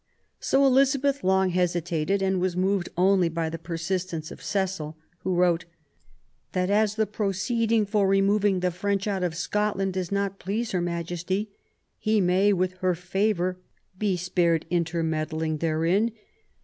[0.39, 5.65] So Elizabeth long hesitated, and was moved only by the persistence of Cecil, who wrote
[6.53, 10.71] that as the proceeding for remov ing the French out of Scotland does not please
[10.71, 11.51] Her Majesty,
[11.99, 13.59] he may, with her favour,
[13.99, 16.13] be spared inter meddling therein.